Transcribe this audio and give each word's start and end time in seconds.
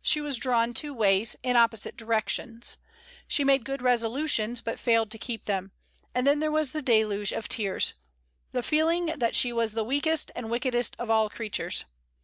She 0.00 0.20
was 0.20 0.36
drawn 0.36 0.72
two 0.74 0.94
ways, 0.94 1.34
in 1.42 1.56
opposite 1.56 1.96
directions. 1.96 2.76
She 3.26 3.42
made 3.42 3.64
good 3.64 3.82
resolutions, 3.82 4.60
but 4.60 4.78
failed 4.78 5.10
to 5.10 5.18
keep 5.18 5.46
them; 5.46 5.72
and 6.14 6.24
then 6.24 6.38
there 6.38 6.52
was 6.52 6.72
a 6.72 6.80
deluge 6.80 7.32
of 7.32 7.48
tears, 7.48 7.94
the 8.52 8.62
feeling 8.62 9.06
that 9.06 9.34
she 9.34 9.52
was 9.52 9.72
the 9.72 9.82
weakest 9.82 10.30
and 10.36 10.50
wickedest 10.52 10.94
of 11.00 11.10
all 11.10 11.28
creatures. 11.28 11.84